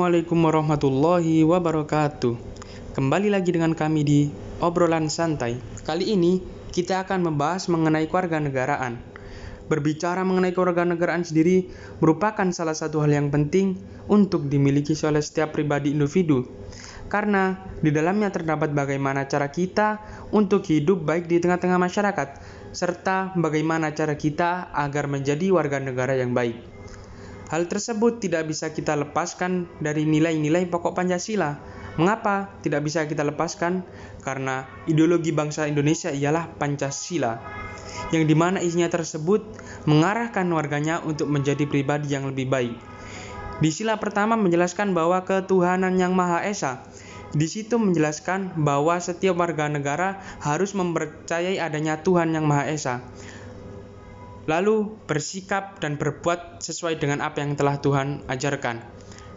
[0.00, 2.32] Assalamualaikum warahmatullahi wabarakatuh.
[2.96, 4.20] Kembali lagi dengan kami di
[4.64, 5.60] obrolan santai.
[5.84, 6.40] Kali ini
[6.72, 8.96] kita akan membahas mengenai kewarganegaraan.
[9.68, 11.68] Berbicara mengenai kewarganegaraan sendiri
[12.00, 13.76] merupakan salah satu hal yang penting
[14.08, 16.48] untuk dimiliki oleh setiap pribadi individu.
[17.12, 20.00] Karena di dalamnya terdapat bagaimana cara kita
[20.32, 22.28] untuk hidup baik di tengah-tengah masyarakat,
[22.72, 26.80] serta bagaimana cara kita agar menjadi warga negara yang baik.
[27.50, 31.58] Hal tersebut tidak bisa kita lepaskan dari nilai-nilai pokok Pancasila.
[31.98, 33.82] Mengapa tidak bisa kita lepaskan?
[34.22, 37.42] Karena ideologi bangsa Indonesia ialah Pancasila,
[38.14, 39.42] yang di mana isinya tersebut
[39.90, 42.78] mengarahkan warganya untuk menjadi pribadi yang lebih baik.
[43.58, 46.86] Di sila pertama menjelaskan bahwa ketuhanan yang Maha Esa.
[47.34, 53.02] Di situ menjelaskan bahwa setiap warga negara harus mempercayai adanya Tuhan yang Maha Esa
[54.48, 58.80] lalu bersikap dan berbuat sesuai dengan apa yang telah Tuhan ajarkan.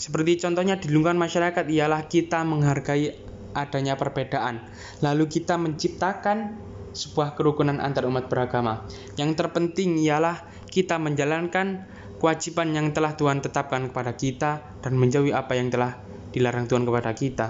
[0.00, 3.16] Seperti contohnya di lingkungan masyarakat ialah kita menghargai
[3.52, 4.64] adanya perbedaan,
[5.04, 6.56] lalu kita menciptakan
[6.90, 8.86] sebuah kerukunan antar umat beragama.
[9.14, 11.86] Yang terpenting ialah kita menjalankan
[12.18, 14.50] kewajiban yang telah Tuhan tetapkan kepada kita
[14.82, 15.98] dan menjauhi apa yang telah
[16.30, 17.48] dilarang Tuhan kepada kita.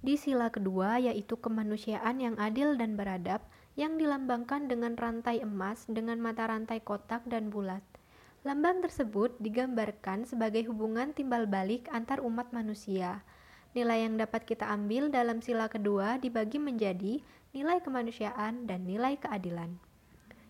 [0.00, 3.44] Di sila kedua yaitu kemanusiaan yang adil dan beradab,
[3.78, 7.82] yang dilambangkan dengan rantai emas dengan mata rantai kotak dan bulat.
[8.40, 13.20] Lambang tersebut digambarkan sebagai hubungan timbal balik antar umat manusia.
[13.76, 17.20] Nilai yang dapat kita ambil dalam sila kedua dibagi menjadi
[17.52, 19.76] nilai kemanusiaan dan nilai keadilan.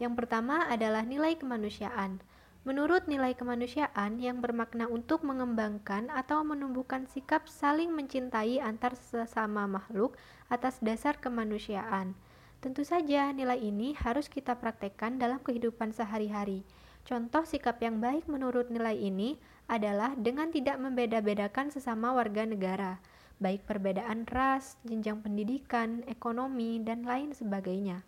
[0.00, 2.22] Yang pertama adalah nilai kemanusiaan.
[2.62, 10.14] Menurut nilai kemanusiaan yang bermakna untuk mengembangkan atau menumbuhkan sikap saling mencintai antar sesama makhluk
[10.46, 12.14] atas dasar kemanusiaan.
[12.62, 16.62] Tentu saja, nilai ini harus kita praktekkan dalam kehidupan sehari-hari.
[17.02, 19.34] Contoh sikap yang baik menurut nilai ini
[19.66, 23.02] adalah dengan tidak membeda-bedakan sesama warga negara,
[23.42, 28.06] baik perbedaan ras, jenjang pendidikan, ekonomi, dan lain sebagainya.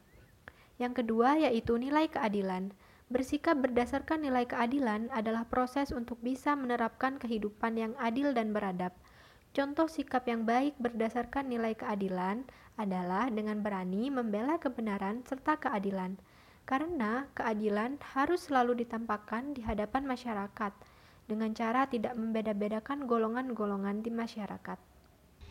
[0.79, 2.71] Yang kedua yaitu nilai keadilan.
[3.11, 8.95] Bersikap berdasarkan nilai keadilan adalah proses untuk bisa menerapkan kehidupan yang adil dan beradab.
[9.55, 12.43] Contoh sikap yang baik berdasarkan nilai keadilan
[12.75, 16.19] adalah dengan berani membela kebenaran serta keadilan,
[16.67, 20.75] karena keadilan harus selalu ditampakkan di hadapan masyarakat
[21.31, 24.75] dengan cara tidak membeda-bedakan golongan-golongan di masyarakat.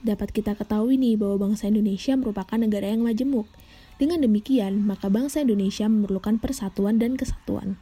[0.03, 3.47] Dapat kita ketahui nih bahwa bangsa Indonesia merupakan negara yang majemuk.
[3.95, 7.79] Dengan demikian, maka bangsa Indonesia memerlukan persatuan dan kesatuan.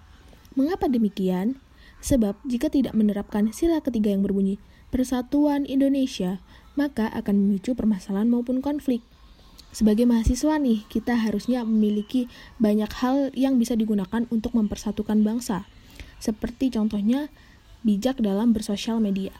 [0.53, 1.58] Mengapa demikian?
[2.02, 4.58] Sebab jika tidak menerapkan sila ketiga yang berbunyi
[4.90, 6.42] persatuan Indonesia,
[6.74, 9.06] maka akan memicu permasalahan maupun konflik.
[9.72, 12.28] Sebagai mahasiswa nih, kita harusnya memiliki
[12.60, 15.64] banyak hal yang bisa digunakan untuk mempersatukan bangsa.
[16.20, 17.32] Seperti contohnya
[17.88, 19.32] bijak dalam bersosial media.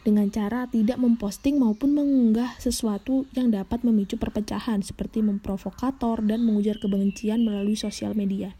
[0.00, 6.80] Dengan cara tidak memposting maupun mengunggah sesuatu yang dapat memicu perpecahan seperti memprovokator dan mengujar
[6.80, 8.56] kebencian melalui sosial media.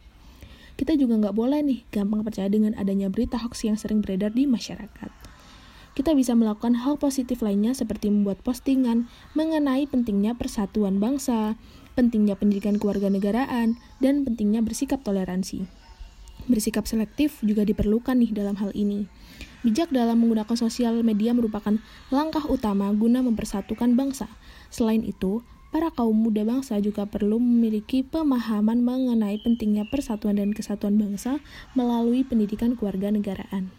[0.81, 4.49] Kita juga nggak boleh nih gampang percaya dengan adanya berita hoax yang sering beredar di
[4.49, 5.13] masyarakat
[6.01, 11.61] kita bisa melakukan hal positif lainnya seperti membuat postingan mengenai pentingnya persatuan bangsa,
[11.99, 15.67] pentingnya pendidikan kewarganegaraan, dan pentingnya bersikap toleransi.
[16.49, 19.11] Bersikap selektif juga diperlukan nih dalam hal ini.
[19.61, 21.77] Bijak dalam menggunakan sosial media merupakan
[22.09, 24.25] langkah utama guna mempersatukan bangsa.
[24.73, 30.99] Selain itu, para kaum muda bangsa juga perlu memiliki pemahaman mengenai pentingnya persatuan dan kesatuan
[30.99, 31.39] bangsa
[31.79, 33.71] melalui pendidikan kewarganegaraan.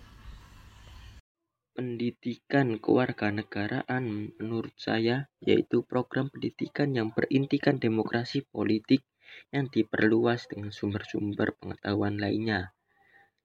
[1.72, 9.04] Pendidikan kewarganegaraan menurut saya yaitu program pendidikan yang berintikan demokrasi politik
[9.52, 12.76] yang diperluas dengan sumber-sumber pengetahuan lainnya.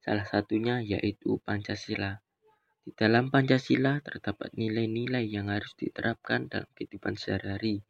[0.03, 2.23] Salah satunya yaitu Pancasila.
[2.87, 7.83] Di dalam Pancasila terdapat nilai-nilai yang harus diterapkan dalam kehidupan sehari-hari.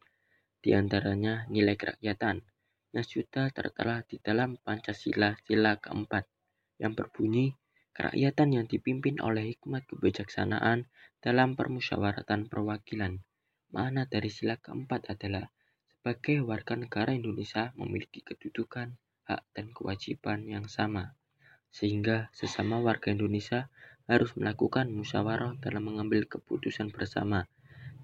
[0.57, 2.41] Di antaranya nilai kerakyatan
[2.95, 6.25] yang sudah tertera di dalam Pancasila sila keempat
[6.81, 7.53] yang berbunyi
[7.97, 10.85] kerakyatan yang dipimpin oleh hikmat kebijaksanaan
[11.17, 13.25] dalam permusyawaratan perwakilan.
[13.73, 15.49] Mana dari sila keempat adalah
[15.89, 18.95] sebagai warga negara Indonesia memiliki kedudukan,
[19.27, 21.17] hak, dan kewajiban yang sama.
[21.73, 23.67] Sehingga sesama warga Indonesia
[24.07, 27.49] harus melakukan musyawarah dalam mengambil keputusan bersama.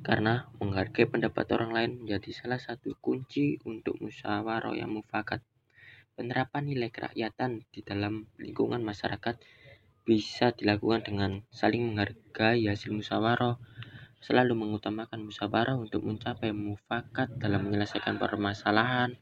[0.03, 5.39] Karena menghargai pendapat orang lain menjadi salah satu kunci untuk musyawarah yang mufakat.
[6.13, 9.39] Penerapan nilai kerakyatan di dalam lingkungan masyarakat
[10.03, 13.55] bisa dilakukan dengan saling menghargai hasil musyawarah,
[14.19, 19.15] selalu mengutamakan musyawarah untuk mencapai mufakat dalam menyelesaikan permasalahan,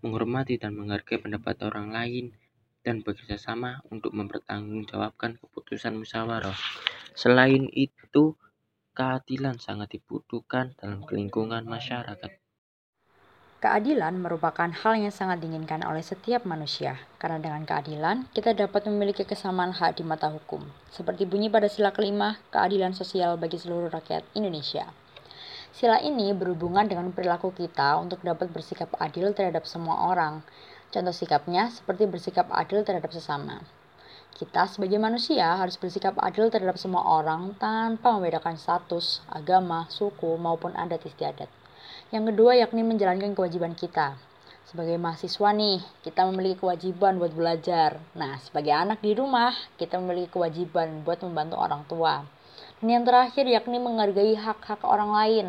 [0.00, 2.32] menghormati dan menghargai pendapat orang lain,
[2.82, 6.56] dan bekerjasama untuk mempertanggungjawabkan keputusan musyawarah.
[7.14, 8.34] Selain itu,
[8.92, 12.28] keadilan sangat dibutuhkan dalam lingkungan masyarakat.
[13.62, 19.22] Keadilan merupakan hal yang sangat diinginkan oleh setiap manusia, karena dengan keadilan kita dapat memiliki
[19.22, 20.66] kesamaan hak di mata hukum.
[20.90, 24.90] Seperti bunyi pada sila kelima, keadilan sosial bagi seluruh rakyat Indonesia.
[25.72, 30.44] Sila ini berhubungan dengan perilaku kita untuk dapat bersikap adil terhadap semua orang.
[30.92, 33.62] Contoh sikapnya seperti bersikap adil terhadap sesama.
[34.32, 40.72] Kita sebagai manusia harus bersikap adil terhadap semua orang tanpa membedakan status, agama, suku, maupun
[40.72, 41.52] adat istiadat.
[42.08, 44.16] Yang kedua yakni menjalankan kewajiban kita.
[44.64, 48.00] Sebagai mahasiswa nih, kita memiliki kewajiban buat belajar.
[48.16, 52.24] Nah, sebagai anak di rumah, kita memiliki kewajiban buat membantu orang tua.
[52.80, 55.46] Dan yang terakhir yakni menghargai hak-hak orang lain.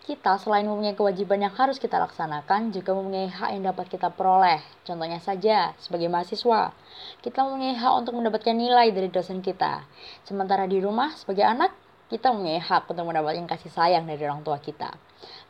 [0.00, 4.58] Kita selain mempunyai kewajiban yang harus kita laksanakan, juga mempunyai hak yang dapat kita peroleh.
[4.82, 6.74] Contohnya saja, sebagai mahasiswa,
[7.22, 9.86] kita mempunyai hak untuk mendapatkan nilai dari dosen kita.
[10.26, 11.70] Sementara di rumah, sebagai anak,
[12.10, 14.90] kita mempunyai hak untuk mendapatkan kasih sayang dari orang tua kita.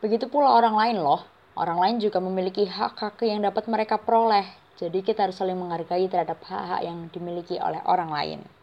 [0.05, 1.25] Begitu pula orang lain loh.
[1.57, 4.45] Orang lain juga memiliki hak-hak yang dapat mereka peroleh.
[4.77, 8.60] Jadi kita harus saling menghargai terhadap hak-hak yang dimiliki oleh orang lain.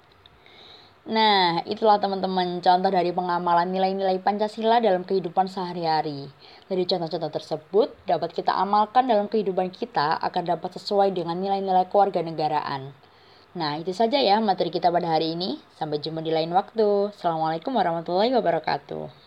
[1.08, 6.28] Nah, itulah teman-teman contoh dari pengamalan nilai-nilai Pancasila dalam kehidupan sehari-hari.
[6.68, 12.92] Dari contoh-contoh tersebut, dapat kita amalkan dalam kehidupan kita agar dapat sesuai dengan nilai-nilai kewarganegaraan.
[13.56, 15.56] Nah, itu saja ya materi kita pada hari ini.
[15.80, 17.16] Sampai jumpa di lain waktu.
[17.16, 19.18] Assalamualaikum warahmatullahi wabarakatuh.